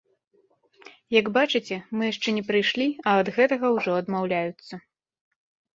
[1.19, 4.73] Як бачыце, мы яшчэ не прыйшлі, а ад гэтага ўжо адмаўляюцца.